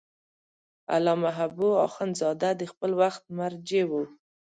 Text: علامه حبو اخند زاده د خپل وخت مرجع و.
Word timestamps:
علامه 0.93 1.29
حبو 1.37 1.69
اخند 1.87 2.13
زاده 2.21 2.49
د 2.59 2.61
خپل 2.71 2.91
وخت 3.01 3.23
مرجع 3.37 3.85
و. 3.89 3.91